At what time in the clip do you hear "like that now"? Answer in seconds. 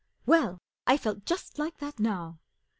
1.59-2.39